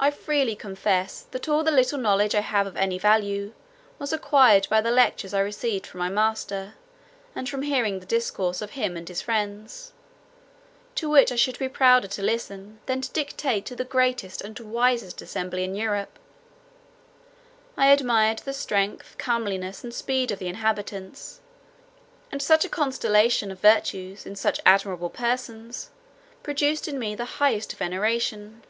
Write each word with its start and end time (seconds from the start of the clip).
I 0.00 0.10
freely 0.10 0.54
confess, 0.54 1.22
that 1.30 1.48
all 1.48 1.64
the 1.64 1.70
little 1.70 1.96
knowledge 1.98 2.34
I 2.34 2.40
have 2.42 2.66
of 2.66 2.76
any 2.76 2.98
value, 2.98 3.54
was 3.98 4.12
acquired 4.12 4.66
by 4.68 4.82
the 4.82 4.90
lectures 4.90 5.32
I 5.32 5.40
received 5.40 5.86
from 5.86 5.96
my 5.98 6.10
master, 6.10 6.74
and 7.34 7.48
from 7.48 7.62
hearing 7.62 8.00
the 8.00 8.04
discourses 8.04 8.60
of 8.60 8.72
him 8.72 8.98
and 8.98 9.08
his 9.08 9.22
friends; 9.22 9.94
to 10.96 11.08
which 11.08 11.32
I 11.32 11.36
should 11.36 11.58
be 11.58 11.70
prouder 11.70 12.08
to 12.08 12.22
listen, 12.22 12.80
than 12.84 13.00
to 13.00 13.12
dictate 13.12 13.64
to 13.66 13.76
the 13.76 13.84
greatest 13.84 14.42
and 14.42 14.58
wisest 14.58 15.22
assembly 15.22 15.64
in 15.64 15.74
Europe. 15.74 16.18
I 17.74 17.86
admired 17.86 18.40
the 18.40 18.52
strength, 18.52 19.14
comeliness, 19.16 19.82
and 19.82 19.94
speed 19.94 20.30
of 20.30 20.38
the 20.38 20.48
inhabitants; 20.48 21.40
and 22.30 22.42
such 22.42 22.66
a 22.66 22.68
constellation 22.68 23.50
of 23.50 23.60
virtues, 23.60 24.26
in 24.26 24.36
such 24.36 24.60
amiable 24.66 25.08
persons, 25.08 25.88
produced 26.42 26.88
in 26.88 26.98
me 26.98 27.14
the 27.14 27.24
highest 27.36 27.74
veneration. 27.76 28.64